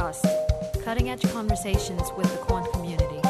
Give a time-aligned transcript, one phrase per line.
[0.00, 3.20] Quantcast, cutting edge conversations with the quant community.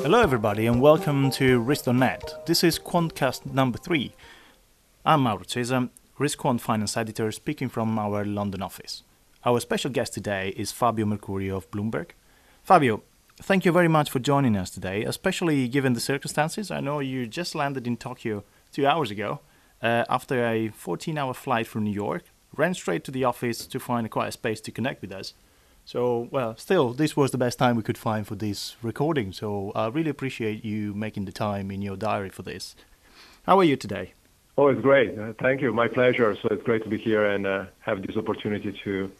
[0.00, 2.46] Hello, everybody, and welcome to Risk.net.
[2.46, 4.12] This is Quantcast number three.
[5.04, 9.02] I'm Mauro Cesa, Risk Quant Finance Editor, speaking from our London office.
[9.44, 12.10] Our special guest today is Fabio Mercurio of Bloomberg.
[12.62, 13.02] Fabio,
[13.42, 16.70] thank you very much for joining us today, especially given the circumstances.
[16.70, 19.40] I know you just landed in Tokyo two hours ago
[19.82, 22.22] uh, after a 14 hour flight from New York,
[22.56, 25.34] ran straight to the office to find a quiet space to connect with us.
[25.84, 29.32] So, well, still, this was the best time we could find for this recording.
[29.32, 32.74] So, I really appreciate you making the time in your diary for this.
[33.44, 34.14] How are you today?
[34.56, 35.18] Oh, it's great.
[35.18, 35.74] Uh, thank you.
[35.74, 36.34] My pleasure.
[36.36, 39.10] So, it's great to be here and uh, have this opportunity to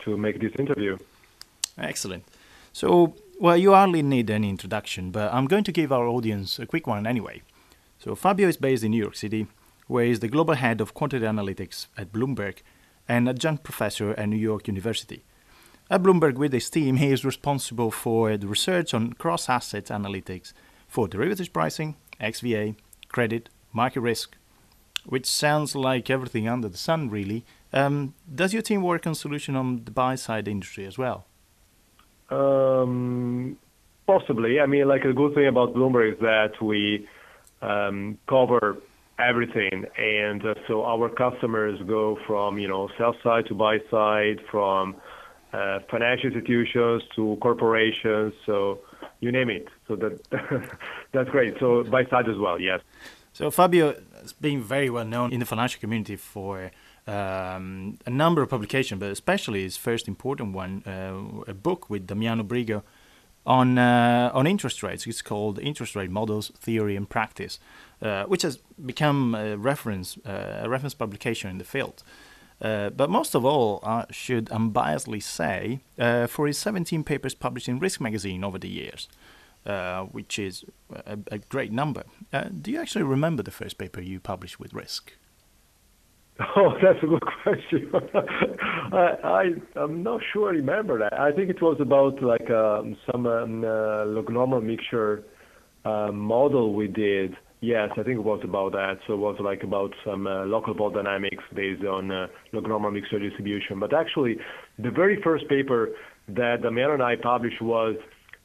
[0.00, 0.96] to make this interview.
[1.76, 2.24] Excellent.
[2.72, 6.66] So, well, you hardly need any introduction, but I'm going to give our audience a
[6.66, 7.42] quick one anyway.
[7.98, 9.46] So, Fabio is based in New York City,
[9.88, 12.58] where he is the global head of quantitative analytics at Bloomberg
[13.08, 15.24] and adjunct professor at New York University.
[15.90, 20.52] At Bloomberg, with his team, he is responsible for the research on cross asset analytics
[20.86, 22.76] for derivatives pricing, XVA,
[23.08, 24.36] credit, market risk,
[25.06, 27.46] which sounds like everything under the sun, really.
[27.72, 31.24] Um, does your team work on solution on the buy side industry as well?
[32.28, 33.56] Um,
[34.06, 34.60] possibly.
[34.60, 37.08] I mean, like a good thing about Bloomberg is that we
[37.62, 38.78] um, cover
[39.18, 44.40] everything, and uh, so our customers go from you know sell side to buy side,
[44.50, 44.96] from
[45.52, 48.80] uh, financial institutions to corporations, so
[49.20, 49.68] you name it.
[49.86, 50.20] So that
[51.12, 51.58] that's great.
[51.58, 52.80] So buy side as well, yes.
[53.32, 56.70] So Fabio has been very well known in the financial community for
[57.06, 62.06] um, a number of publications, but especially his first important one, uh, a book with
[62.06, 62.82] Damiano Brigo
[63.46, 65.06] on on interest rates.
[65.06, 67.58] It's called Interest Rate Models, Theory and Practice,
[68.02, 72.02] uh, which has become a reference uh, a reference publication in the field.
[72.60, 77.68] Uh, but most of all, I should unbiasedly say, uh, for his 17 papers published
[77.68, 79.08] in Risk Magazine over the years,
[80.10, 80.64] which is
[81.06, 82.02] a, a great number.
[82.60, 85.12] do you actually remember the first paper you published with Risk?
[86.56, 87.90] Oh, that's a good question.
[88.92, 91.18] I, I am not sure I remember that.
[91.18, 95.24] I think it was about like um, some um, uh, mixture
[95.84, 97.36] uh, model we did.
[97.60, 98.98] Yes, I think it was about that.
[99.06, 103.18] So it was like about some uh, local vol dynamics based on uh, log-normal mixture
[103.18, 103.80] distribution.
[103.80, 104.36] But actually,
[104.78, 105.88] the very first paper
[106.28, 107.96] that Damiano and I published was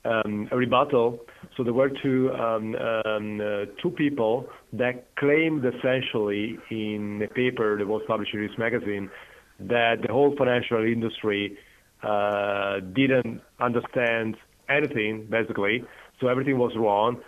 [0.03, 1.19] um, a rebuttal.
[1.55, 7.77] So there were two um, um, uh, two people that claimed essentially in a paper
[7.77, 9.11] that was published in this magazine
[9.59, 11.57] that the whole financial industry
[12.01, 14.35] didn't understand
[14.67, 15.83] anything basically,
[16.19, 17.21] so everything was wrong.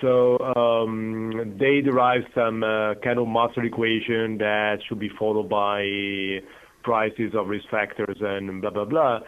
[0.00, 6.42] So um, they derived some uh, kind of master equation that should be followed by
[6.82, 9.20] prices of risk factors and blah blah blah.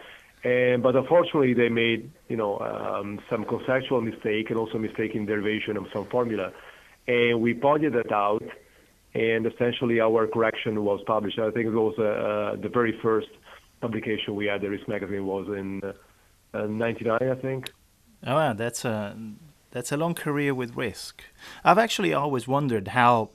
[0.43, 5.25] And, but unfortunately, they made you know um, some conceptual mistake and also mistake in
[5.25, 6.51] derivation of some formula,
[7.07, 8.43] and we pointed that out.
[9.15, 11.39] And essentially, our correction was published.
[11.39, 13.29] I think it was uh, uh the very first
[13.81, 14.61] publication we had.
[14.61, 15.81] The Risk magazine was in
[16.53, 17.71] uh, '99, I think.
[18.27, 18.53] Oh, wow,
[19.71, 21.23] that's a long career with Risk.
[21.63, 23.29] I've actually always wondered how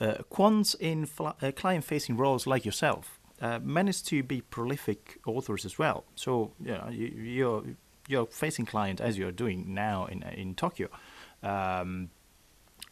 [0.00, 5.64] uh, quants in fl- uh, client-facing roles like yourself uh, managed to be prolific authors
[5.64, 6.04] as well.
[6.14, 7.64] So you know, you, you're
[8.08, 10.88] you're facing client as you're doing now in in Tokyo,
[11.42, 12.10] um,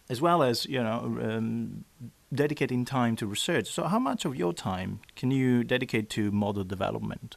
[0.09, 1.85] as well as you know um,
[2.33, 3.69] dedicating time to research.
[3.69, 7.37] So how much of your time can you dedicate to model development?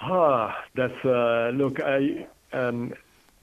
[0.00, 1.80] Ah, that's uh, look.
[1.80, 2.94] I, um,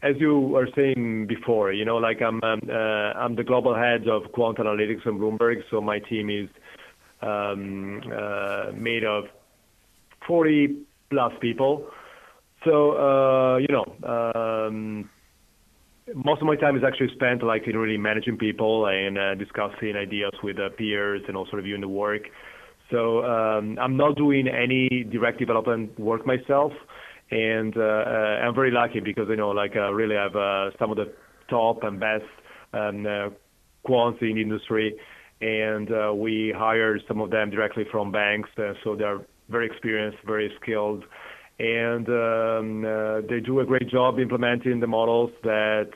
[0.02, 4.32] as you were saying before, you know, like I'm uh, I'm the global head of
[4.34, 6.50] quant analytics at Bloomberg, so my team is
[7.22, 9.26] um, uh, made of
[10.28, 10.76] 40
[11.10, 11.88] plus people.
[12.64, 15.10] So uh, you know, um,
[16.14, 20.34] most of my time is actually spent like in really managing people and discussing ideas
[20.44, 22.24] with peers and also reviewing the work.
[22.92, 26.72] So um, I'm not doing any direct development work myself,
[27.32, 30.92] and uh, uh, I'm very lucky because you know, like I really have uh, some
[30.92, 31.12] of the
[31.50, 32.24] top and best
[32.74, 33.30] um, uh,
[33.88, 34.96] quants in the industry.
[35.42, 39.20] And uh, we hired some of them directly from banks, uh, so they're
[39.50, 41.04] very experienced, very skilled,
[41.60, 45.90] and um, uh, they do a great job implementing the models that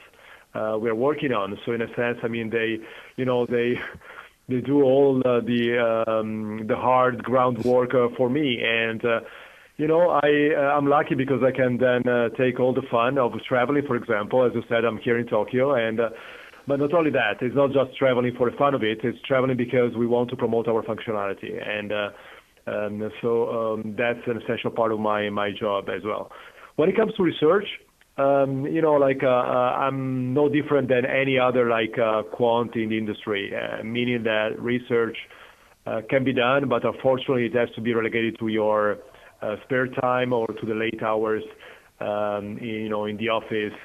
[0.53, 1.57] uh, we're working on.
[1.65, 2.79] So in a sense, I mean, they,
[3.15, 3.79] you know, they
[4.49, 9.19] they do all uh, the um, the hard groundwork uh, for me, and uh,
[9.79, 10.29] you know, I
[10.61, 13.85] uh, I'm lucky because I can then uh, take all the fun of traveling.
[13.87, 16.09] For example, as you said, I'm here in Tokyo, and uh,
[16.67, 18.99] but not only that, it's not just traveling for the fun of it.
[19.03, 21.51] It's traveling because we want to promote our functionality.
[21.75, 22.09] And uh,
[22.69, 26.25] Um, so um, that's an essential part of my my job as well.
[26.75, 27.67] When it comes to research,
[28.17, 32.75] um, you know, like uh, uh, I'm no different than any other like uh, quant
[32.75, 35.17] in the industry, uh, meaning that research
[35.87, 38.97] uh, can be done, but unfortunately it has to be relegated to your
[39.65, 41.43] spare time or to the late hours,
[41.99, 43.77] um, you know, in the office.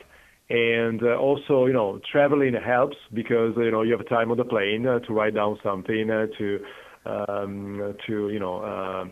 [0.50, 4.44] And uh, also, you know, traveling helps because you know you have time on the
[4.44, 6.58] plane uh, to write down something, uh, to
[7.06, 9.04] um, to you know uh,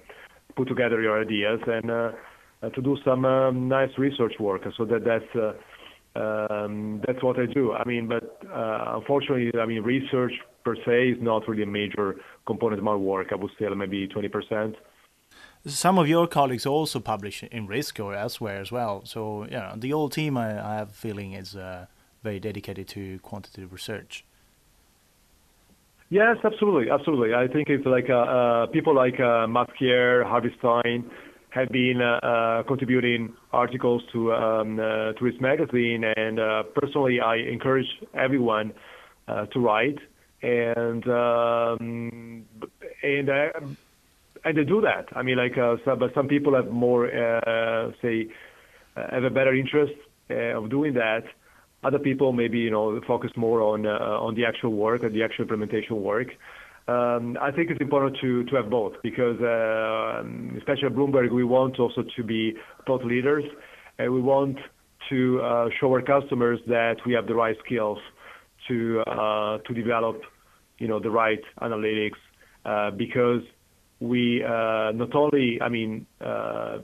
[0.56, 2.10] put together your ideas and uh,
[2.62, 4.62] uh, to do some um, nice research work.
[4.76, 5.36] So that that's
[6.14, 6.68] uh,
[7.06, 7.72] that's what I do.
[7.72, 10.32] I mean, but uh, unfortunately, I mean, research
[10.64, 12.16] per se is not really a major
[12.46, 13.28] component of my work.
[13.32, 14.76] I would say maybe 20 percent.
[15.64, 19.03] Some of your colleagues also publish in Risk or elsewhere as well.
[19.05, 21.87] So yeah, the whole team I, I have a feeling is uh,
[22.23, 24.25] very dedicated to quantitative research.
[26.11, 27.32] Yes, absolutely, absolutely.
[27.35, 31.11] I think it's like uh, uh, people like uh, Matt Harvey Stein
[31.50, 36.38] have been uh, uh, contributing articles to um, uh, to Risk magazine, and
[36.75, 38.73] personally, I encourage everyone
[39.26, 39.99] to write,
[40.43, 42.44] and um,
[43.03, 43.50] and uh,
[44.44, 45.06] and they do that.
[45.14, 48.28] I mean, like, uh, some, but some people have more, uh, say,
[48.96, 49.94] uh, have a better interest
[50.30, 51.24] of doing that.
[51.84, 55.42] Other people maybe, you know, focus more on on the actual work and the actual
[55.42, 56.28] implementation work.
[56.88, 59.36] Um, I think it's important to to have both because,
[60.56, 62.54] especially at Bloomberg, we want also to be
[62.86, 63.44] thought leaders,
[63.98, 64.58] and we want
[65.10, 67.98] to show our customers that we have the right skills
[68.68, 69.02] to
[69.66, 70.22] to develop,
[70.78, 72.20] you know, the right analytics
[72.96, 73.42] because
[74.02, 76.78] we uh, not only, I mean, uh,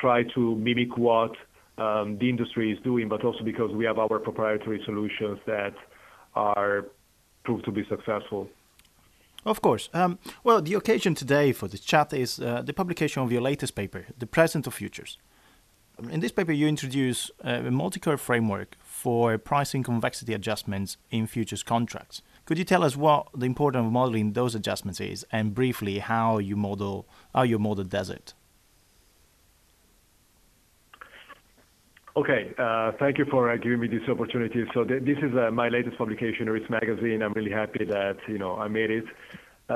[0.00, 1.32] try to mimic what
[1.78, 5.74] um, the industry is doing, but also because we have our proprietary solutions that
[6.34, 6.86] are
[7.44, 8.48] proved to be successful.
[9.44, 9.88] Of course.
[9.94, 13.74] Um, well, the occasion today for this chat is uh, the publication of your latest
[13.76, 15.16] paper, The Present of Futures.
[16.10, 21.62] In this paper, you introduce uh, a multi-curve framework for pricing convexity adjustments in futures
[21.62, 22.22] contracts.
[22.48, 26.38] Could you tell us what the importance of modeling those adjustments is, and briefly how
[26.38, 28.32] you model how your model does it?
[32.16, 34.64] Okay, uh, thank you for uh, giving me this opportunity.
[34.72, 37.20] So th- this is uh, my latest publication, Risk Magazine.
[37.22, 39.04] I'm really happy that you know I made it.
[39.68, 39.74] Uh,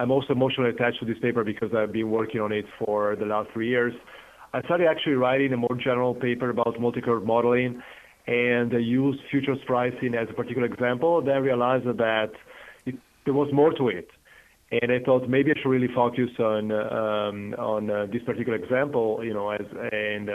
[0.00, 3.26] I'm also emotionally attached to this paper because I've been working on it for the
[3.26, 3.92] last three years.
[4.52, 7.82] I started actually writing a more general paper about multi-curve modeling
[8.26, 11.20] and uh, used futures pricing as a particular example.
[11.22, 12.32] Then realized that
[12.86, 14.08] it, there was more to it,
[14.70, 19.20] and I thought maybe I should really focus on um, on uh, this particular example,
[19.22, 20.30] you know, as and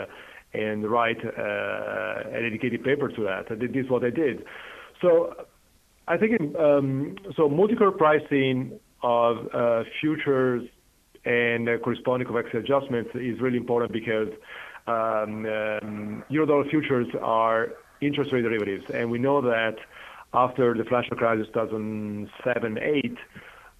[0.52, 3.50] and write uh, a dedicated paper to that.
[3.50, 4.44] And this is what I did.
[5.00, 5.34] So
[6.08, 7.48] I think um, so.
[7.48, 10.68] Multi-curve pricing of uh, futures
[11.24, 14.28] and uh, corresponding convexity adjustments is really important because
[14.88, 17.68] Eurodollar futures are
[18.00, 19.76] interest rate derivatives, and we know that
[20.32, 23.16] after the financial crisis 2007-8,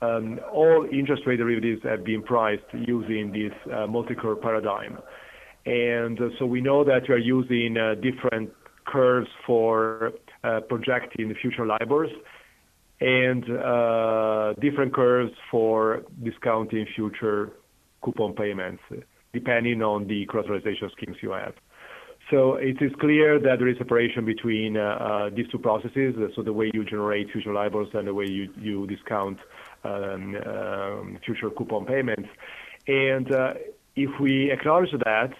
[0.03, 4.99] um, all interest rate derivatives have been priced using this uh, multi-curve paradigm.
[5.67, 8.51] And uh, so we know that we are using uh, different
[8.87, 10.13] curves for
[10.69, 12.11] projecting the future LIBORs
[13.01, 13.43] and
[14.61, 17.53] different curves for discounting future
[18.03, 18.83] coupon payments
[19.33, 21.55] depending on the collateralization schemes you have.
[22.31, 26.43] So it is clear that there is separation between uh, uh, these two processes, so
[26.43, 29.39] the way you generate future LIBORs and the way you, discount
[29.83, 32.29] um, um, future coupon payments.
[32.87, 33.55] And uh,
[33.97, 35.33] if we acknowledge that,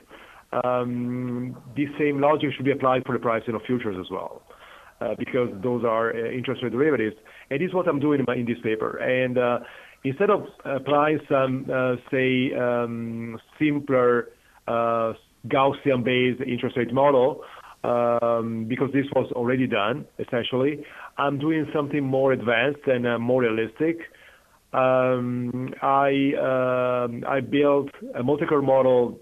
[0.65, 4.43] um, this same logic should be applied for the pricing of futures as well,
[5.17, 7.17] because those are interest rate derivatives.
[7.51, 8.99] And this is what I'm doing in this paper.
[10.05, 14.29] Uh, instead of applying some, uh, say, um, simpler
[14.67, 15.13] uh,
[15.49, 17.43] Gaussian-based interest rate model,
[17.83, 20.85] um, because this was already done, essentially,
[21.17, 23.99] I'm doing something more advanced and uh, more realistic.
[24.73, 29.19] Um, I um, I built a multi-curve model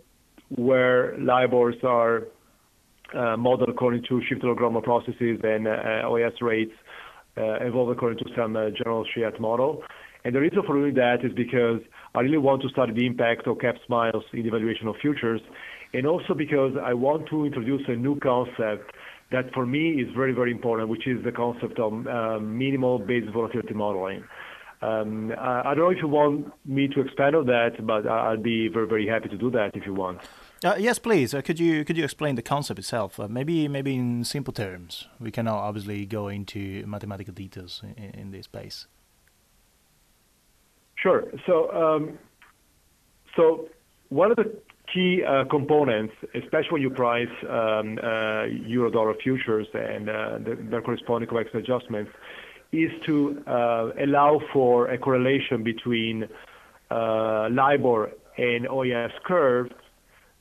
[0.50, 2.25] where LIBORs are
[3.14, 6.73] uh, modeled according to shift-lognormal processes and uh, OIS rates
[7.38, 9.82] uh, evolved according to some uh, general Cheyette model.
[10.28, 11.80] And the reason for doing that is because
[12.14, 15.40] I really want to study the impact of cap smiles in the evaluation of futures,
[15.94, 18.92] and also because I want to introduce a new concept
[19.32, 23.30] that for me is very, very important, which is the concept of uh, minimal basis
[23.32, 24.23] volatility modeling.
[24.82, 28.68] Um, I, don't know if you want me to expand on that, but I'll be
[28.68, 30.20] very, very happy to do that if you want.
[30.62, 31.32] Uh, yes, please.
[31.32, 33.18] Uh, could you could you explain the concept itself?
[33.18, 35.08] Maybe maybe in simple terms.
[35.18, 38.88] We cannot obviously go into mathematical details in this space.
[41.02, 41.25] Sure.
[41.47, 42.19] So um,
[43.37, 43.69] so
[44.09, 44.61] one of the
[44.93, 50.59] key uh, components, especially when you price um, uh, euro dollar futures and uh, the,
[50.71, 52.11] their corresponding convexity adjustments,
[52.73, 56.25] is to uh, allow for a correlation between
[56.90, 59.71] uh, LIBOR and OIS curve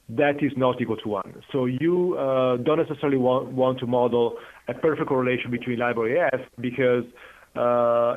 [0.10, 1.44] that is not equal to one.
[1.52, 4.38] So you uh, don't necessarily want, want to model
[4.70, 7.04] a perfect correlation between LIBOR and OIS because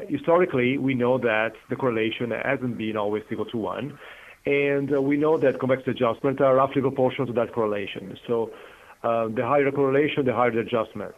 [0.08, 3.98] historically we know that the correlation hasn't been always equal to one.
[4.46, 8.16] And uh, we know that convex adjustments are roughly proportional to that correlation.
[8.26, 8.50] So
[9.02, 11.14] uh, the higher the correlation, the higher the adjustment.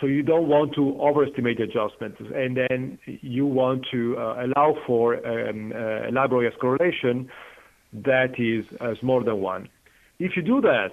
[0.00, 4.76] So you don't want to overestimate the adjustment, and then you want to uh, allow
[4.86, 7.30] for um, uh, a LIBOR correlation
[7.92, 9.68] that is uh, smaller than one.
[10.18, 10.90] If you do that,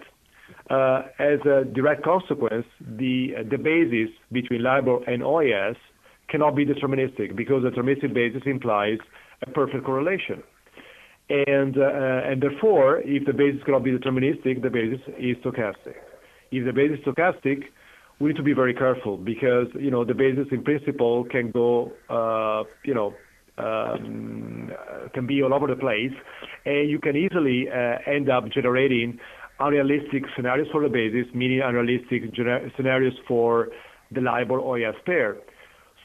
[0.70, 5.76] uh, as a direct consequence, the the basis between LIBOR and OIS
[6.30, 8.98] cannot be deterministic because the deterministic basis implies
[9.46, 10.44] a perfect correlation.
[11.30, 15.96] And, uh, and therefore, if the basis cannot be deterministic, the basis is stochastic.
[16.52, 17.64] If the basis is stochastic,
[18.20, 21.92] we need to be very careful because, you know, the basis in principle can go,
[22.10, 23.14] uh, you know,
[23.58, 24.72] um,
[25.14, 26.12] can be all over the place,
[26.66, 29.20] and you can easily uh, end up generating
[29.60, 32.24] unrealistic scenarios for the basis, meaning unrealistic
[32.76, 33.70] scenarios for
[34.12, 35.38] the LIBOR OIS pair.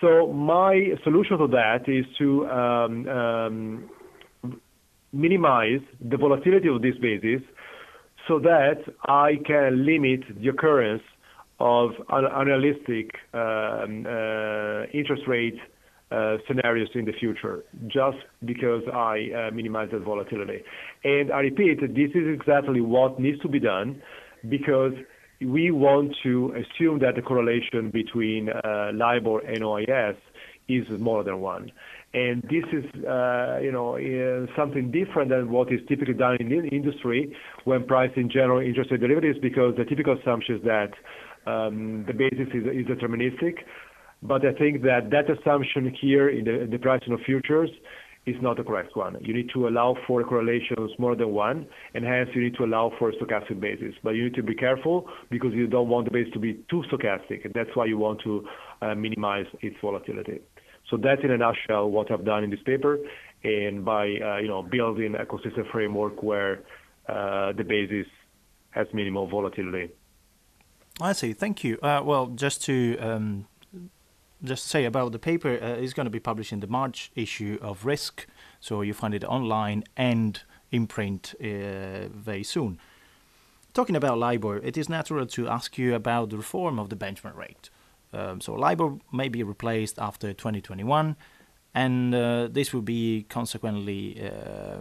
[0.00, 3.90] So my solution to that is to um, um,
[5.12, 7.42] minimize the volatility of this basis
[8.28, 11.02] so that I can limit the occurrence
[11.58, 15.58] of unrealistic um, uh, interest rate
[16.10, 20.62] uh, scenarios in the future, just because I uh, minimize that volatility.
[21.04, 24.00] And I repeat, this is exactly what needs to be done
[24.48, 24.92] because
[25.40, 30.16] we want to assume that the correlation between uh, LIBOR and OIS
[30.68, 31.70] is more than one.
[32.14, 33.96] And this is, uh, you know,
[34.56, 39.00] something different than what is typically done in the industry when pricing general interest rate
[39.00, 40.90] derivatives, because the typical assumption is that
[41.46, 43.58] um, the basis is, is, deterministic.
[44.22, 47.70] But I think that that assumption here in the pricing of futures
[48.28, 49.16] is not the correct one.
[49.20, 52.92] You need to allow for correlations more than one, and hence you need to allow
[52.98, 53.94] for stochastic basis.
[54.02, 56.84] But you need to be careful because you don't want the base to be too
[56.90, 58.46] stochastic, and that's why you want to
[58.82, 60.40] uh, minimize its volatility.
[60.90, 62.98] So that's in a nutshell what I've done in this paper,
[63.44, 66.60] and by uh, you know building a consistent framework where
[67.08, 68.06] uh, the basis
[68.70, 69.90] has minimal volatility.
[71.00, 71.32] I see.
[71.32, 71.78] Thank you.
[71.82, 73.46] Uh, well, just to um,
[74.42, 77.58] just say about the paper, uh, it's going to be published in the March issue
[77.60, 78.26] of Risk,
[78.60, 82.78] so you find it online and in print uh, very soon.
[83.74, 87.36] Talking about LIBOR, it is natural to ask you about the reform of the benchmark
[87.36, 87.70] rate.
[88.12, 91.16] Um, so LIBOR may be replaced after 2021,
[91.74, 94.78] and uh, this will be consequently uh,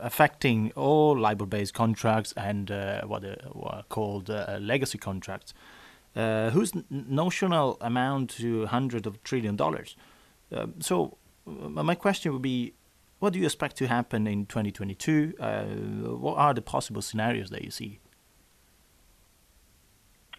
[0.00, 5.52] affecting all LIBOR-based contracts and uh, what, are, called uh, legacy contracts,
[6.16, 9.96] uh, whose notional amount to hundreds of trillion dollars.
[10.52, 12.74] Um, so my question would be,
[13.18, 15.34] what do you expect to happen in 2022?
[15.38, 15.64] Uh,
[16.16, 18.00] what are the possible scenarios that you see?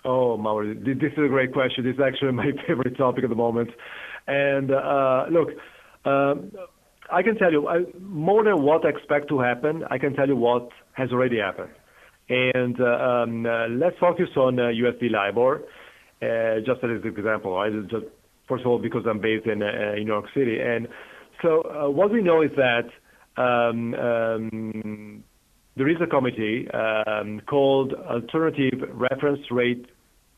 [0.04, 1.84] Oh, Mauro, this is a great question.
[1.84, 3.72] This is actually my favorite topic at the moment.
[4.28, 5.50] And uh, look,
[6.06, 6.52] um,
[7.12, 9.84] I can tell you I, more than what I expect to happen.
[9.90, 11.72] I can tell you what has already happened.
[12.30, 15.62] And uh, um, uh, let's focus on USD LIBOR,
[16.22, 17.56] uh, just as an example.
[18.48, 20.88] First of all, because I'm based in, New York City, and
[21.42, 22.90] so what we know is that
[23.42, 25.24] um, um,
[25.76, 26.68] there is a committee
[27.48, 29.86] called Alternative Reference Rate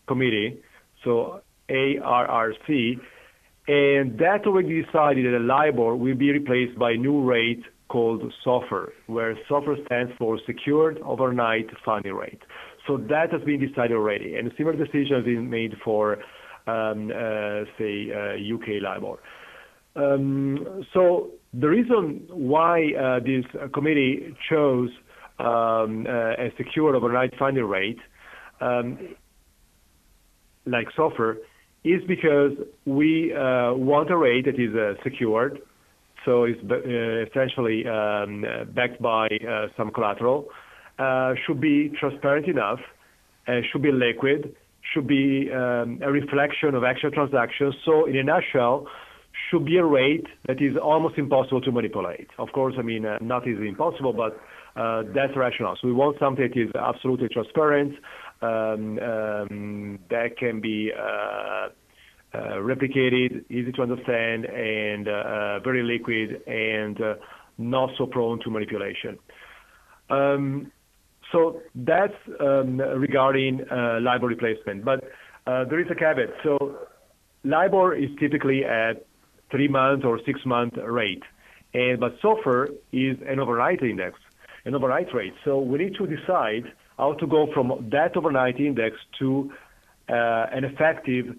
[0.07, 0.59] committee,
[1.03, 2.99] so ARRC,
[3.67, 9.35] and that already decided that LIBOR will be replaced by new rate called SOFR, where
[9.49, 12.41] SOFR stands for Secured Overnight Funding Rate.
[12.85, 16.17] So that has been decided already, and a similar decision has been made for,
[16.67, 19.19] um, uh, say, uh, UK LIBOR.
[19.95, 24.89] Um, so the reason why uh, this committee chose
[25.39, 27.99] um, uh, a secured overnight funding rate
[30.67, 31.37] like SOFR
[31.83, 32.51] is because
[32.85, 35.59] we uh, want a rate that is uh, secured,
[36.27, 36.75] so it's uh,
[37.25, 38.43] essentially um,
[38.75, 40.49] backed by uh, some collateral,
[40.99, 42.79] uh, should be transparent enough,
[43.71, 44.53] should be liquid,
[44.93, 47.73] should be um, a reflection of actual transactions.
[47.85, 48.87] So in a nutshell,
[49.49, 52.27] should be a rate that is almost impossible to manipulate.
[52.37, 54.37] Of course, I mean, uh, not easily impossible, but
[55.15, 55.77] that's rational.
[55.81, 57.93] So we want something that is absolutely transparent,
[58.41, 60.91] um, that can be
[62.33, 66.99] replicated, easy to understand, and uh, very liquid, and
[67.57, 69.17] not so prone to manipulation.
[70.09, 70.71] Um,
[71.31, 74.85] so that's um, regarding uh, LIBOR replacement.
[74.85, 75.03] But
[75.45, 76.29] uh, there is a caveat.
[76.43, 76.77] So
[77.43, 79.05] LIBOR is typically at
[79.51, 81.23] three month or six month rate,
[81.73, 84.19] and but SOFR is an overnight index,
[84.65, 85.33] an overnight rate.
[85.43, 89.51] So we need to decide how to go from that overnight index to
[90.09, 90.13] uh,
[90.51, 91.35] an effective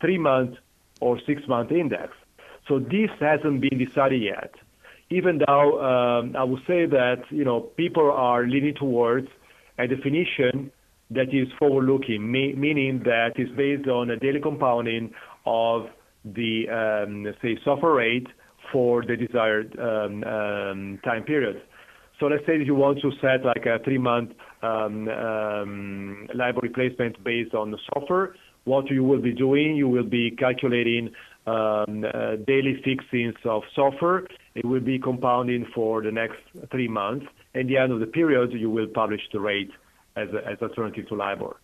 [0.00, 0.56] three month
[1.00, 2.12] or six month index.
[2.68, 4.54] So this hasn't been decided yet
[5.10, 9.28] even though um, I would say that you know people are leaning towards
[9.78, 10.70] a definition
[11.10, 15.12] that is forward-looking, me- meaning that is based on a daily compounding
[15.44, 15.86] of
[16.24, 18.28] the um, say SOFR rate
[18.70, 21.60] for the desired um, um, time period.
[22.20, 27.54] So let's say you want to set like a three-month um, um, LIBOR replacement based
[27.54, 28.34] on the SOFR.
[28.70, 31.04] What you will be doing, you will be calculating
[31.46, 34.26] um, uh, daily fixings of SOFR.
[34.54, 37.26] It will be compounding for the next three months.
[37.54, 39.72] At the end of the period, you will publish the rate
[40.16, 41.54] as as alternative to LIBOR.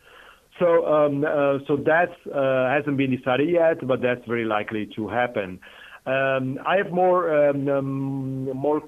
[0.58, 5.02] So um, uh, so that uh, hasn't been decided yet, but that's very likely to
[5.20, 5.60] happen.
[6.06, 8.80] Um, I have more more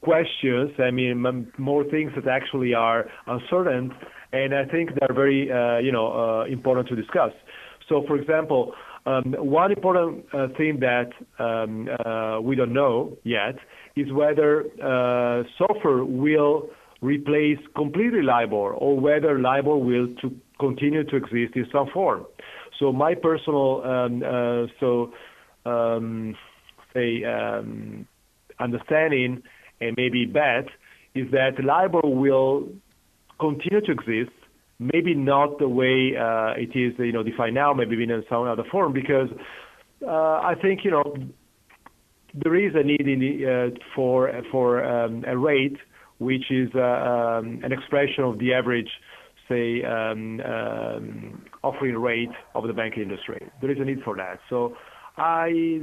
[0.00, 0.70] questions.
[0.78, 1.14] I mean,
[1.58, 3.92] more things that actually are uncertain,
[4.32, 7.32] and I think they're very uh, you know important to discuss.
[7.88, 8.74] So, for example,
[9.06, 11.10] um, one important uh, thing that
[11.42, 13.56] um, uh, we don't know yet
[13.96, 16.68] is whether uh, SOFR will
[17.00, 22.26] replace completely LIBOR or whether LIBOR will to continue to exist in some form.
[22.78, 25.12] So my personal um, uh, so
[25.64, 26.36] um,
[26.92, 28.06] say um,
[28.60, 29.42] understanding
[29.80, 30.66] and maybe bet
[31.14, 32.68] is that LIBOR will
[33.38, 34.30] continue to exist
[34.78, 38.64] maybe not the way uh, it is, you know, defined now, maybe in some other
[38.70, 39.28] form, because
[40.06, 41.16] uh, I think, you know,
[42.34, 45.76] there is a need the, uh, for for um, a rate
[46.18, 48.90] which is uh, um, an expression of the average,
[49.48, 53.48] say, um, um, offering rate of the banking industry.
[53.60, 54.40] There is a need for that.
[54.50, 54.76] So
[55.16, 55.80] I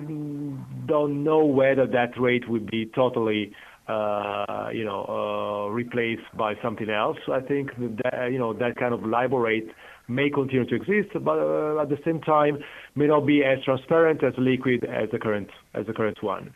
[0.85, 3.53] don't know whether that rate would be totally
[3.87, 7.17] uh, you know, uh, replaced by something else.
[7.31, 9.69] I think that, you know, that kind of LIBOR rate
[10.07, 12.59] may continue to exist, but uh, at the same time
[12.95, 16.53] may not be as transparent, as liquid as the current as the current one.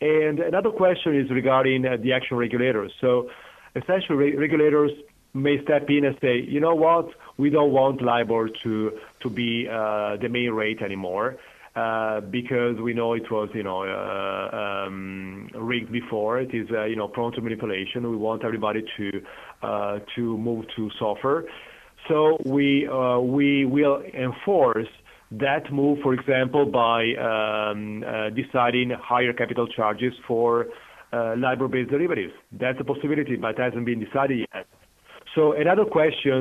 [0.00, 2.92] And another question is regarding uh, the action regulators.
[3.00, 3.30] So
[3.74, 4.92] essentially, re- regulators
[5.34, 9.68] may step in and say, you know what, we don't want LIBOR to to be
[9.68, 11.36] uh, the main rate anymore.
[11.78, 16.40] Uh, because we know it was, you know, uh, um, rigged before.
[16.40, 17.98] It is, uh, you know, prone to manipulation.
[18.10, 21.38] We want everybody to move to SOFR.
[22.08, 22.88] So we
[23.76, 24.92] will enforce
[25.30, 28.02] that move, for example, by um,
[28.34, 30.66] deciding higher capital charges for
[31.12, 32.34] LIBOR-based derivatives.
[32.62, 34.66] That's a possibility, but it hasn't been decided yet.
[35.34, 36.38] So another question,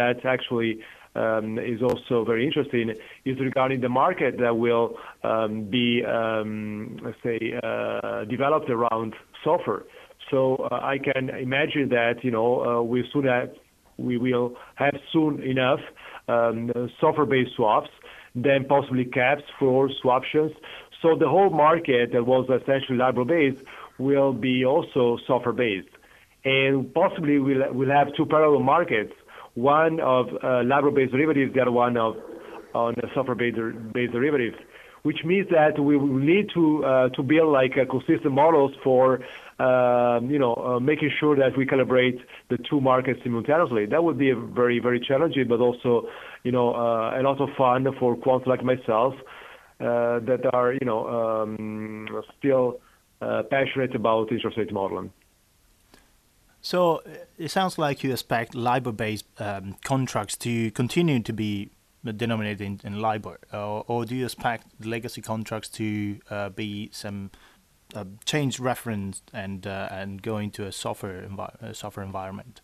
[0.00, 0.72] that actually
[1.14, 2.94] is also very interesting
[3.24, 9.84] is regarding the market that will um, be, um, let's say, uh, developed around SOFR.
[10.30, 13.50] So uh, I can imagine that, you know, uh, we soon have,
[13.98, 15.80] we will have soon enough
[16.28, 17.90] SOFR-based swaps,
[18.34, 20.54] then possibly caps for swaptions.
[21.02, 23.62] So the whole market that was essentially LIBOR-based
[23.98, 25.88] will be also SOFR-based.
[26.44, 29.12] And possibly we'll, we'll have two parallel markets
[29.54, 32.16] one of uh, LIBOR-based derivatives, the other one of
[32.74, 34.56] on SOFR-based derivatives,
[35.02, 39.16] which means that we will need to uh, to build like uh, consistent models for
[39.58, 43.86] um, you know making sure that we calibrate the two markets simultaneously.
[43.86, 46.08] That would be a very very challenging, but also
[46.44, 49.14] you know a lot of fun for quants like myself
[49.78, 52.80] that are you know um, still
[53.50, 55.12] passionate about interest rate modeling.
[56.62, 57.02] So
[57.36, 61.70] it sounds like you expect LIBOR-based um, contracts to continue to be
[62.16, 67.30] denominated in, in LIBOR, or, or, do you expect legacy contracts to uh, be some
[67.94, 72.60] uh, change reference and uh, and go into a SOFR envi- SOFR environment?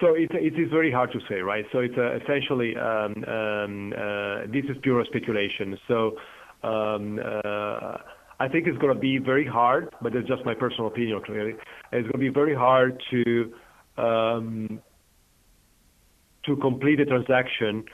[0.00, 1.64] So it, it is very hard to say, right?
[1.70, 5.78] So it's uh, essentially um, um, uh, this is pure speculation.
[5.86, 6.16] So
[6.64, 7.98] um, uh,
[8.44, 11.52] I think it's going to be very hard, but it's just my personal opinion, clearly.
[11.92, 13.54] It's going to be very hard to
[13.96, 14.80] um,
[16.44, 17.84] to complete a transaction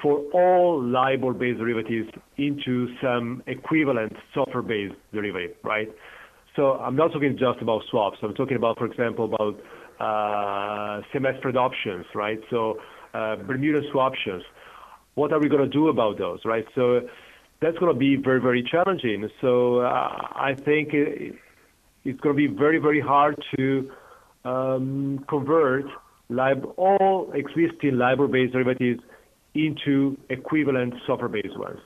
[0.00, 5.88] for all LIBOR-based derivatives into some equivalent SOFR-based derivative, right?
[6.56, 8.16] So I'm not talking just about swaps.
[8.22, 9.60] I'm talking about, for example, about
[10.00, 12.40] uh, CMS spread options, right?
[12.48, 12.78] So
[13.12, 14.40] uh, Bermuda swaptions.
[15.16, 16.64] What are we going to do about those, right?
[16.74, 17.00] So
[17.60, 19.28] that's going to be very, very challenging.
[19.40, 21.34] So uh, I think it,
[22.04, 23.90] it's going to be very, very hard to
[24.44, 25.84] um, convert
[26.28, 29.00] LIBOR, all existing LIBOR-based derivatives
[29.54, 31.80] into equivalent SOFR-based ones.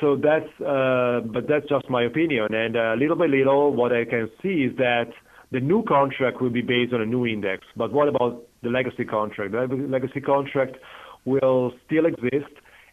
[0.00, 2.52] So that's, uh, but that's just my opinion.
[2.52, 5.10] And uh, little by little, what I can see is that
[5.52, 7.64] the new contract will be based on a new index.
[7.76, 9.52] But what about the legacy contract?
[9.52, 10.76] The legacy contract
[11.24, 12.52] will still exist.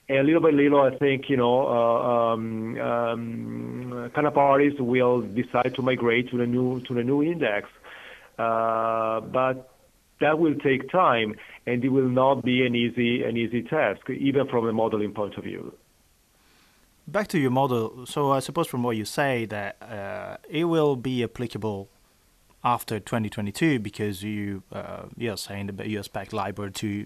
[0.10, 5.82] And little by little, I think, you know, uh, um, um, counterparties will decide to
[5.82, 7.70] migrate to the new to the new index.
[8.38, 9.70] Uh, but
[10.20, 11.36] that will take time,
[11.66, 15.36] and it will not be an easy an easy task, even from a modeling point
[15.38, 15.74] of view.
[17.08, 18.06] Back to your model.
[18.06, 21.89] So I suppose from what you say that uh, it will be applicable
[22.63, 24.63] after 2022 because you
[25.18, 27.06] you're saying that you expect LIBOR to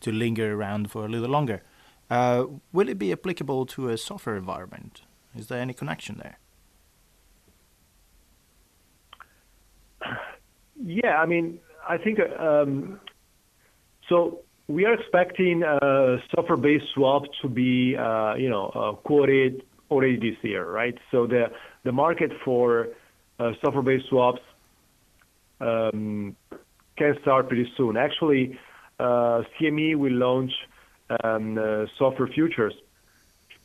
[0.00, 1.62] to linger around for a little longer.
[2.08, 5.02] Uh, will it be applicable to a SOFR environment?
[5.34, 6.38] Is there any connection there?
[10.78, 13.00] Yeah, I mean, I think um,
[14.08, 14.40] so.
[14.68, 20.36] We are expecting uh, SOFR-based swap to be, uh, you know, uh, quoted already this
[20.42, 20.98] year, right?
[21.12, 21.52] So the
[21.84, 22.88] the market for
[23.40, 24.42] SOFR-based swaps
[25.60, 26.36] um,
[26.98, 27.96] can start pretty soon.
[27.96, 28.58] Actually,
[29.00, 30.52] CME will launch
[31.10, 32.74] um, uh, SOFR futures,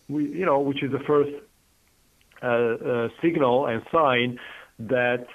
[0.08, 1.32] you know, which is the first
[2.44, 4.40] uh, uh, signal and sign
[4.80, 5.26] that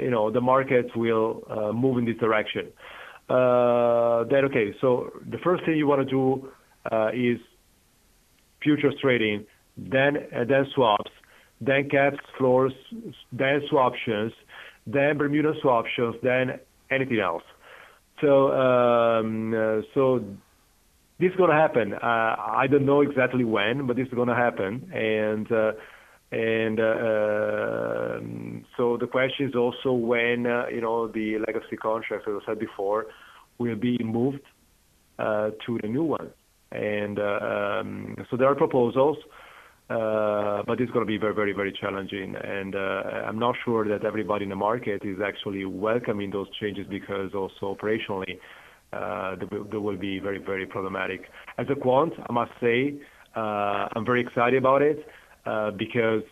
[0.00, 2.66] you know the market will move in this direction.
[3.28, 6.48] Then okay, so the first thing you want to do
[7.14, 7.38] is
[8.62, 11.10] futures trading, then then swaps,
[11.60, 12.72] then caps, floors,
[13.32, 14.32] then swaptions,
[14.86, 16.58] then Bermuda swaptions, then
[16.90, 17.44] anything else.
[21.22, 21.94] This is going to happen.
[21.94, 24.90] Uh, I don't know exactly when, but this is going to happen.
[24.92, 25.70] And uh,
[26.32, 32.26] and uh, um, so the question is also when uh, you know the legacy contracts,
[32.28, 33.06] as I said before,
[33.58, 34.40] will be moved
[35.20, 36.30] uh, to the new one.
[36.72, 39.18] And uh, um, so there are proposals,
[39.88, 42.34] but it's going to be very, very, very challenging.
[42.34, 47.30] And I'm not sure that everybody in the market is actually welcoming those changes because
[47.32, 48.40] also operationally
[48.92, 51.22] uh, they will be very, very problematic.
[51.58, 52.94] As a quant, I must say,
[53.34, 55.06] uh, I'm very excited about it
[55.46, 56.22] uh, because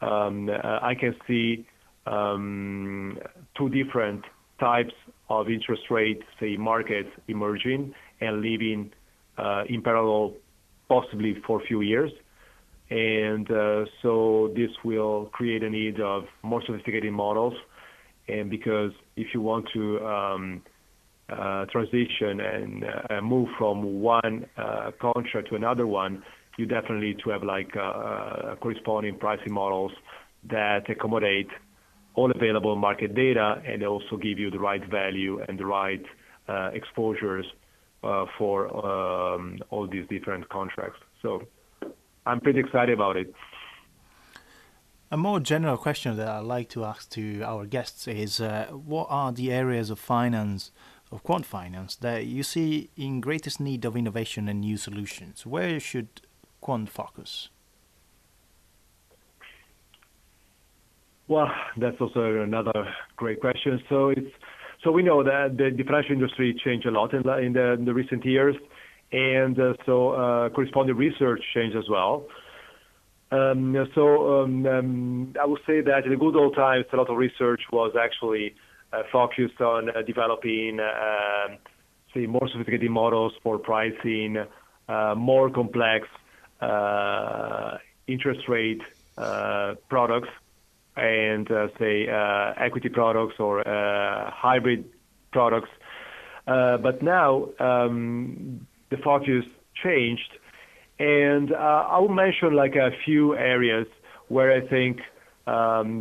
[0.00, 1.66] um, I can see
[2.06, 3.18] um,
[3.56, 4.24] two different
[4.58, 4.94] types
[5.30, 8.90] of interest rate, say, markets emerging and living
[9.68, 10.34] in parallel,
[10.88, 12.10] possibly for a few years.
[12.90, 13.46] And
[14.02, 17.54] so this will create a need of more sophisticated models.
[18.26, 20.62] And because if you want to um,
[21.70, 26.22] transition and uh, move from one uh, contract to another one,
[26.56, 27.72] you definitely need to have like
[28.60, 29.92] corresponding pricing models
[30.50, 31.48] that accommodate
[32.14, 36.04] all available market data and also give you the right value and the right
[36.74, 37.46] exposures
[38.36, 40.98] for um, all these different contracts.
[41.22, 41.46] So
[42.26, 43.32] I'm pretty excited about it.
[45.10, 49.06] A more general question that I'd like to ask to our guests is uh, what
[49.08, 50.70] are the areas of finance
[51.10, 55.46] of quant finance that you see in greatest need of innovation and new solutions?
[55.46, 56.08] Where should
[56.60, 57.48] quant focus?
[61.28, 63.82] Well, that's also another great question.
[63.88, 64.32] So it's
[64.82, 67.84] so we know that the, financial industry changed a lot in the, in the, in
[67.84, 68.54] the recent years,
[69.10, 72.26] and uh, so uh, corresponding research changed as well.
[73.30, 77.10] Um, so um, um, I would say that in the good old times, a lot
[77.10, 78.54] of research was actually
[79.12, 81.56] focused on uh, developing, uh,
[82.14, 84.38] say, more sophisticated models for pricing,
[85.16, 86.08] more complex
[88.06, 88.82] interest rate
[89.88, 90.28] products
[90.96, 91.48] and,
[91.78, 92.06] say,
[92.56, 94.84] equity products or hybrid
[95.32, 95.70] products.
[96.46, 99.44] But now, um, the focus
[99.82, 100.32] changed,
[100.98, 103.86] and I will mention, like, a few areas
[104.28, 105.06] where I think um,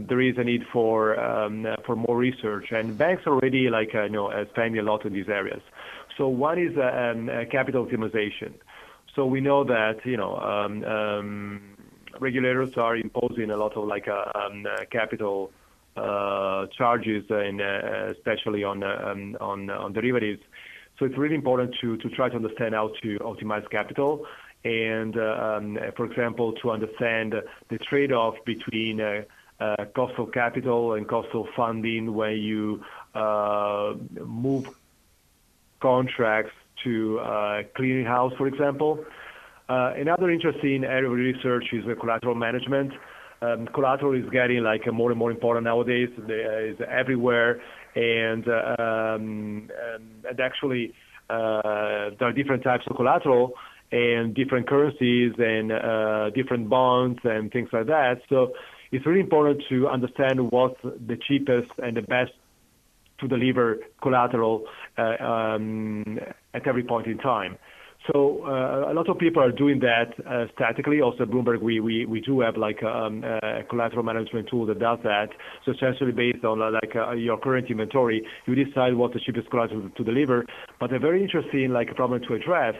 [0.07, 4.11] there is a need for um, for more research, and banks already like uh, you
[4.11, 5.61] know uh, spending a lot in these areas.
[6.17, 8.53] So one is uh, um, capital optimization.
[9.15, 11.61] So we know that you know um, um,
[12.19, 15.51] regulators are imposing a lot of like um, capital
[16.77, 20.41] charges, especially on derivatives.
[20.99, 24.25] So it's really important to try to understand how to optimize capital
[24.63, 27.35] and, um, for example, to understand
[27.69, 28.99] the trade-off between
[29.95, 32.83] cost of capital and cost of funding when you
[33.15, 33.93] uh,
[34.23, 34.69] move
[35.79, 39.03] contracts to uh, clearinghouse, for example.
[39.69, 42.93] Uh, another interesting area of research is collateral management.
[43.41, 46.09] Um, collateral is getting like more and more important nowadays.
[46.17, 47.61] It's everywhere,
[47.95, 48.47] and,
[48.79, 49.69] um,
[50.39, 50.93] actually
[51.29, 53.53] there are different types of collateral
[53.91, 58.21] and different currencies and different bonds and things like that.
[58.91, 62.31] It's really important to understand what's the cheapest and the best
[63.19, 64.65] to deliver collateral
[64.97, 66.19] uh, um,
[66.53, 67.57] at every point in time.
[68.11, 71.01] So uh, a lot of people are doing that uh, statically.
[71.01, 74.99] Also, Bloomberg, we, we, we do have like um, a collateral management tool that does
[75.03, 75.29] that.
[75.65, 79.49] So essentially, based on uh, like uh, your current inventory, you decide what the cheapest
[79.49, 80.45] collateral to deliver.
[80.79, 82.75] But a very interesting like problem to address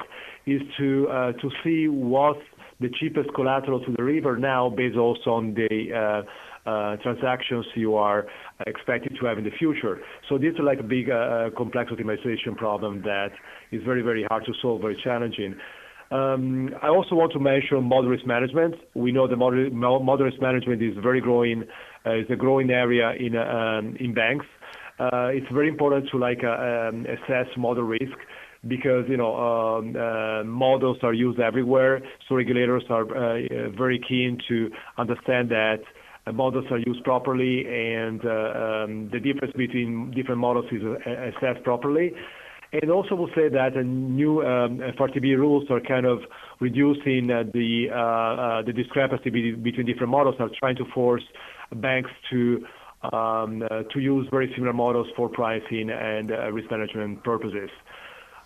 [0.45, 2.37] is to uh, to see what
[2.79, 7.95] the cheapest collateral to the river now, based also on the uh, uh, transactions you
[7.95, 8.27] are
[8.67, 9.99] expected to have in the future.
[10.29, 13.31] So this is like a big uh, complex optimization problem that
[13.71, 15.55] is very, very hard to solve, very challenging.
[16.11, 18.75] Um, I also want to mention model risk management.
[18.93, 21.63] We know the model, risk management is very growing,
[22.05, 24.45] is a growing area in, um, in banks.
[24.99, 28.17] It's very important to like um, assess model risk
[28.67, 32.01] because you know um, uh, models are used everywhere.
[32.27, 35.79] So regulators are uh, very keen to understand that
[36.27, 41.11] uh, models are used properly and uh, um, the difference between different models is uh,
[41.29, 42.11] assessed properly.
[42.73, 46.19] And also we'll say that new um, FRTB rules are kind of
[46.59, 51.23] reducing uh, the uh, uh, the discrepancy be- between different models, are trying to force
[51.75, 52.65] banks to
[53.13, 57.69] um, to use very similar models for pricing and risk management purposes.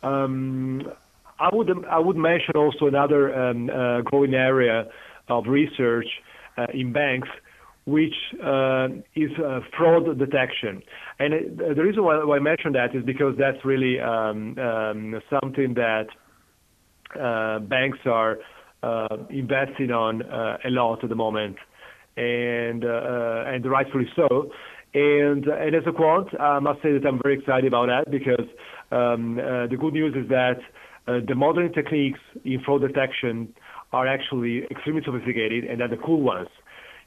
[0.04, 0.92] Um,
[1.40, 3.68] I would I would mention also another um,
[4.06, 4.88] growing area
[5.30, 6.08] of research
[6.74, 7.30] in banks
[7.86, 10.84] which uh, is uh, fraud detection.
[11.20, 14.56] And the reason why, I mention that is because that's really um,
[15.30, 16.08] something that
[17.20, 18.38] uh, banks are
[18.84, 21.58] uh, investing on uh, a lot at the moment,
[22.18, 24.52] and uh, and rightfully so.
[24.94, 28.46] And, and as a quant, I must say that I'm very excited about that because
[28.92, 30.60] the good news is that
[31.08, 33.54] the modeling techniques in fraud detection
[33.92, 36.48] are actually extremely sophisticated and are the cool ones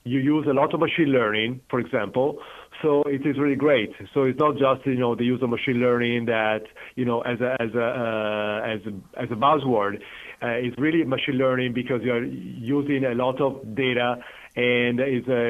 [0.05, 2.39] you use a lot of machine learning, for example.
[2.83, 3.91] So it is really great.
[4.13, 6.61] So it's not just you know the use of machine learning that
[6.95, 9.97] you know as a as a uh, buzzword.
[10.43, 14.17] Uh, it's really machine learning because you are using a lot of data
[14.57, 15.05] and uh,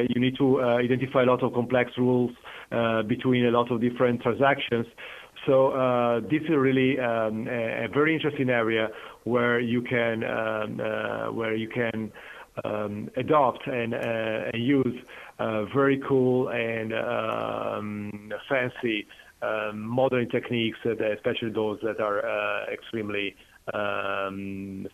[0.09, 2.31] you need to uh, identify a lot of complex rules
[2.71, 4.87] uh, between a lot of different transactions.
[5.47, 8.89] So uh, this is really um, a, very interesting area
[9.25, 12.13] where you can um, uh, where you can
[12.65, 15.03] um, adopt and, uh, use
[15.75, 16.93] very cool and
[18.49, 19.07] fancy
[19.75, 23.37] modern techniques, especially those that are extremely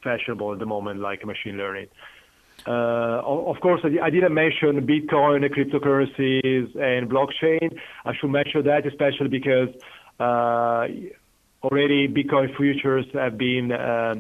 [0.03, 1.87] fashionable at the moment, like machine learning.
[2.67, 7.79] Of course, I didn't mention Bitcoin, cryptocurrencies, and blockchain.
[8.05, 9.69] I should mention that, especially because
[10.21, 14.15] already Bitcoin futures have been, uh,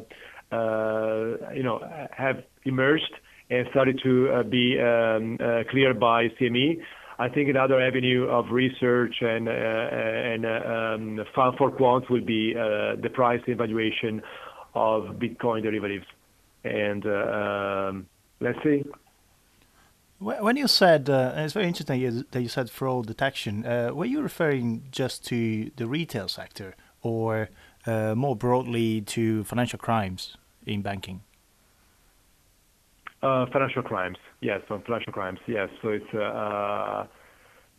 [1.55, 1.81] you know,
[2.13, 3.13] have emerged
[3.51, 6.81] and started to uh, be um, uh, cleared by CME.
[7.19, 12.55] I think another avenue of research and uh, and um, fund for quants will be
[12.55, 14.23] the price evaluation
[14.75, 16.07] of Bitcoin derivatives.
[16.65, 18.07] And um,
[18.41, 18.85] let's see.
[20.21, 24.21] When you said, uh, it's very interesting that you said fraud detection, uh, were you
[24.21, 27.49] referring just to the retail sector or
[27.87, 31.23] uh, more broadly to financial crimes in banking?
[33.23, 35.71] Uh, financial crimes, yes, on financial crimes, yes.
[35.81, 37.07] So it's uh,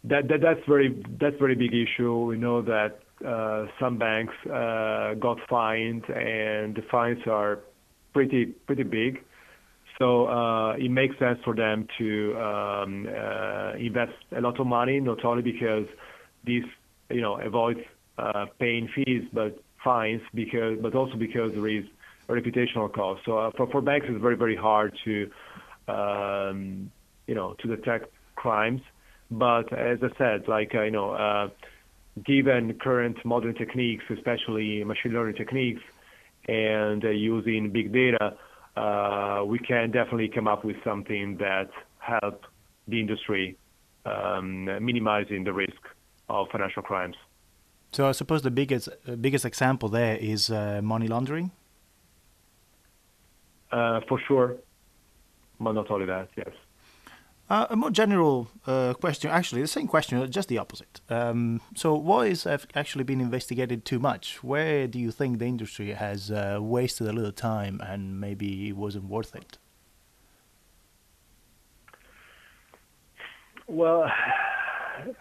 [0.06, 2.26] that, that that's very that's very big issue.
[2.26, 7.60] We know that uh, some banks got fined, and the fines are
[8.14, 9.24] pretty pretty big.
[10.02, 15.00] So uh, it makes sense for them to um, uh, invest a lot of money,
[15.00, 15.86] not only because
[16.44, 16.64] this
[17.12, 17.82] you know avoids
[18.18, 21.86] uh, paying fees, but fines, because but also because there is
[22.30, 23.22] a reputational cost.
[23.26, 25.30] So for, for banks, it's very, very hard to,
[25.88, 26.92] um,
[27.28, 28.82] you know, to detect crimes.
[29.30, 31.52] But as I said, like, you know,
[32.26, 35.84] given current modern techniques, especially machine learning techniques,
[36.48, 38.36] and using big data,
[39.48, 42.46] we can definitely come up with something that help
[42.88, 43.58] the industry
[44.06, 45.82] um, minimizing the risk
[46.30, 47.16] of financial crimes.
[47.92, 51.52] So I suppose the biggest biggest example there is uh, money laundering.
[53.72, 54.58] Uh, for sure,
[55.60, 56.30] but not only that.
[56.38, 56.50] Yes.
[57.52, 61.02] Uh, a more general uh, question, actually, the same question, just the opposite.
[61.10, 64.42] Um, so, what is actually been investigated too much?
[64.42, 68.78] Where do you think the industry has uh, wasted a little time and maybe it
[68.78, 69.58] wasn't worth it?
[73.68, 74.10] Well,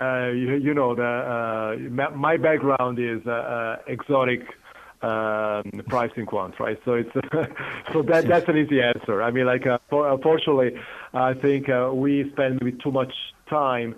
[0.01, 4.43] uh, you, you, know, the, uh, my background is uh, exotic
[5.01, 6.79] pricing quant, right?
[6.85, 7.11] So it's
[7.93, 9.23] so that that's an easy answer.
[9.23, 10.73] I mean, like, uh, for, unfortunately,
[11.15, 13.13] I think uh, we spend maybe too much
[13.49, 13.95] time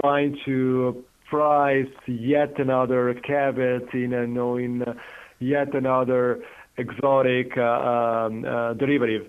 [0.00, 4.94] trying to price yet another caveat in uh, knowing uh,
[5.38, 6.42] yet another
[6.78, 8.42] exotic um,
[8.78, 9.28] derivative,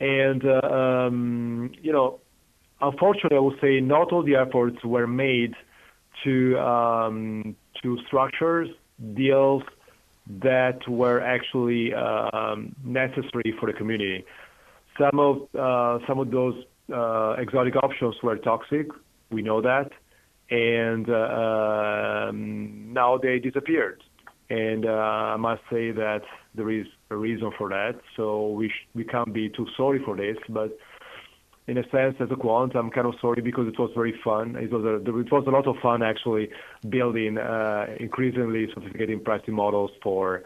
[0.00, 2.20] and um, you know,
[2.80, 5.54] unfortunately, I would say not all the efforts were made
[6.24, 8.68] to um, to structures
[9.14, 9.62] deals
[10.42, 14.24] that were actually um, necessary for the community.
[14.98, 16.54] Some of uh, some of those
[16.92, 18.88] uh, exotic options were toxic.
[19.30, 19.90] We know that,
[20.50, 24.02] and uh, um, now they disappeared.
[24.50, 26.22] And I must say that
[26.54, 28.00] there is a reason for that.
[28.16, 30.76] So we can't be too sorry for this, but
[31.68, 34.56] in a sense, as a quant, I'm kind of sorry because it was very fun.
[34.56, 36.48] It was a, lot of fun actually
[36.88, 40.44] building uh, increasingly sophisticated pricing models for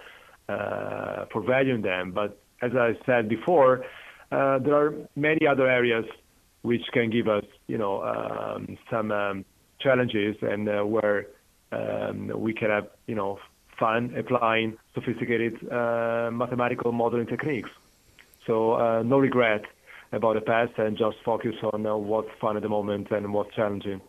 [0.48, 2.10] uh, for valuing them.
[2.10, 3.84] But as I said before,
[4.32, 6.04] uh, there are many other areas
[6.62, 9.44] which can give us, you know, um, some um,
[9.78, 11.26] challenges and where
[11.70, 13.38] um, we can have, you know,
[13.78, 17.70] fun applying sophisticated mathematical modeling techniques.
[18.44, 19.62] So no regret
[20.12, 23.54] about the past and just focus on uh, what's fun at the moment and what's
[23.54, 24.00] challenging.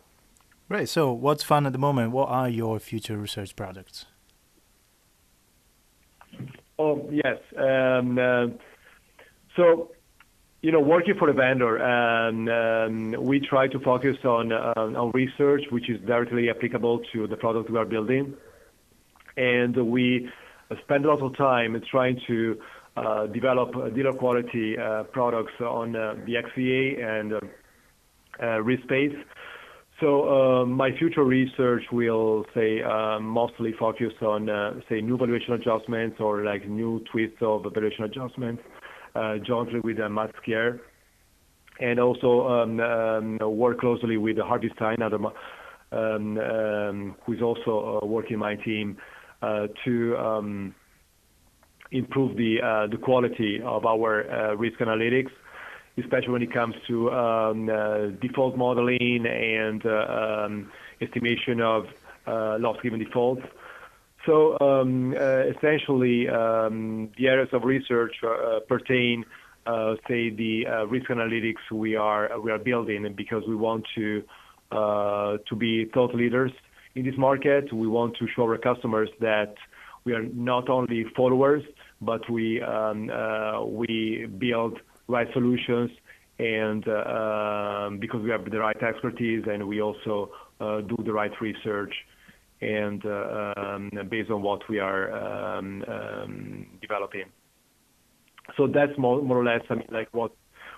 [0.68, 0.88] Right.
[0.88, 2.12] So, what's fun at the moment?
[2.12, 4.06] What are your future research projects?
[6.78, 7.38] Oh yes.
[7.56, 8.46] Um, uh,
[9.56, 9.92] so,
[10.62, 15.10] you know, working for a vendor, um, um, we try to focus on uh, on
[15.12, 18.34] research which is directly applicable to the product we are building,
[19.36, 20.28] and we
[20.82, 22.58] spend a lot of time trying to
[23.32, 27.32] develop uh, dealer quality uh, products on the XVA and
[28.64, 29.14] risk space.
[30.00, 32.82] So my future research will say
[33.20, 38.62] mostly focus on say new valuation adjustments or like new twists of valuation adjustments
[39.46, 40.80] jointly with Matt Skier
[41.80, 45.32] and also um, um, work closely with Harvey Stein, um,
[47.24, 48.96] who is also uh, working my team,
[49.42, 50.16] uh, to
[51.94, 55.32] improve the uh, the quality of our uh, risk analytics,
[55.96, 61.86] especially when it comes to um, uh, default modeling and um, estimation of
[62.64, 63.42] loss given defaults.
[64.26, 65.14] So um,
[65.54, 68.14] essentially, the areas of research
[68.68, 69.24] pertain,
[70.08, 74.22] say, the risk analytics we are we are building, because we want to
[75.48, 76.52] to be thought leaders
[76.96, 77.72] in this market.
[77.72, 79.54] We want to show our customers that
[80.04, 81.62] we are not only followers,
[82.00, 84.78] but we um, uh, we build
[85.08, 85.90] right solutions
[86.38, 90.30] and uh, um, because we have the right expertise and we also
[90.60, 91.94] uh, do the right research
[92.60, 95.60] and um, based on what we are
[96.80, 97.24] developing.
[98.56, 100.32] So that's more, or less I mean, like what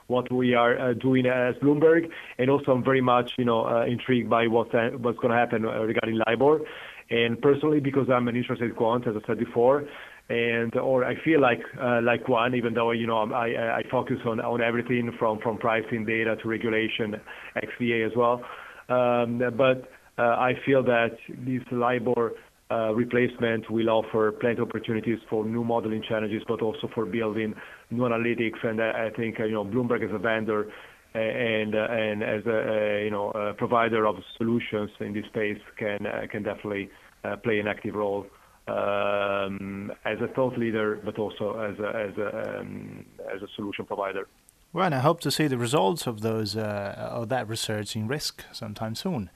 [0.06, 3.84] what we are uh, doing as Bloomberg, and also I'm very much you know uh,
[3.84, 6.60] intrigued by what's uh, what's going to happen regarding LIBOR.
[7.08, 9.84] And personally, because I'm an interested quant, as I said before,
[10.28, 14.16] and or I feel like uh, like one, even though you know I, I focus
[14.26, 17.14] on on everything from from pricing data to regulation,
[17.56, 18.42] XVA as well.
[18.88, 22.32] Um, but uh, I feel that this LIBOR
[22.70, 27.54] uh, replacement will offer plenty of opportunities for new modeling challenges, but also for building
[27.90, 28.64] new analytics.
[28.64, 30.72] And I, I think you know Bloomberg as a vendor
[31.14, 36.04] and uh, and as a, you know a provider of solutions in this space can
[36.04, 36.90] uh, can definitely
[37.24, 38.26] uh, play an active role
[38.68, 44.28] as a thought leader, but also as a, as a, um, as a solution provider.
[44.72, 48.08] Well, and I hope to see the results of those uh, of that research in
[48.08, 49.30] Risk sometime soon.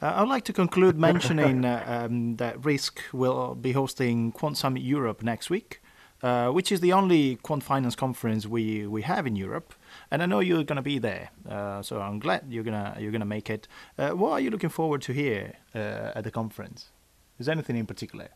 [0.00, 4.82] Uh, I'd like to conclude mentioning uh, um, that Risk will be hosting Quant Summit
[4.82, 5.82] Europe next week,
[6.22, 9.74] uh, which is the only quant finance conference we, we have in Europe.
[10.10, 13.12] And I know you're going to be there, uh, so I'm glad you're gonna you're
[13.12, 13.68] gonna make it.
[13.98, 16.90] Uh, what are you looking forward to hear at the conference?
[17.38, 18.30] Is there anything in particular?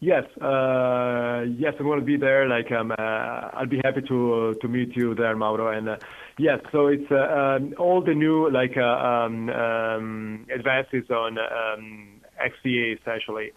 [0.00, 2.46] Yes, uh, yes, I'm going to be there.
[2.46, 5.68] Like, um, uh, I'll be happy to uh, to meet you there, Mauro.
[5.76, 5.96] And uh,
[6.38, 12.20] yes, so it's uh, um, all the new like uh, um, um, advances on um,
[12.38, 13.52] XVA essentially.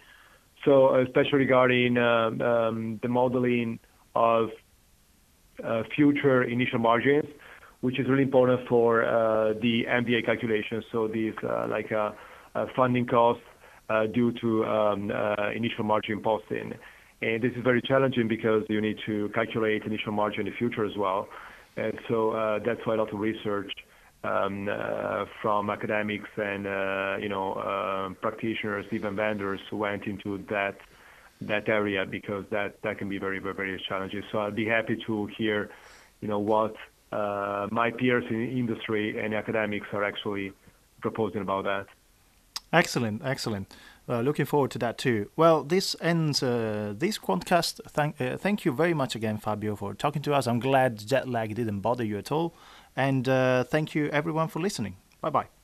[0.64, 3.80] So especially regarding um, the modeling
[4.16, 4.50] of
[5.96, 7.26] future initial margins.
[7.82, 10.84] which is really important for uh, the MVA calculation.
[10.92, 12.12] So these uh, like uh,
[12.76, 13.44] funding costs
[14.14, 15.12] due to um,
[15.56, 16.74] initial margin posting.
[17.22, 20.86] And this is very challenging because you need to calculate initial margin in the future
[20.86, 21.28] as well.
[21.76, 23.72] And so that's why a lot of research
[24.24, 30.78] um, uh, from academics and uh, you know uh, practitioners, even vendors, went into that
[31.42, 34.24] that area because that that can be very very challenging.
[34.32, 35.70] So I'd be happy to hear,
[36.22, 36.76] you know, what
[37.12, 40.52] uh, my peers in industry and academics are actually
[41.02, 41.86] proposing about that.
[42.72, 43.74] Excellent, excellent.
[44.10, 45.30] Uh, looking forward to that too.
[45.36, 47.82] Well, this ends uh, this Quantcast.
[47.90, 50.48] Thank, uh, thank you very much again, Fabio, for talking to us.
[50.48, 52.56] I'm glad jet lag didn't bother you at all.
[52.96, 54.96] And uh, thank you everyone for listening.
[55.22, 55.57] Bye bye.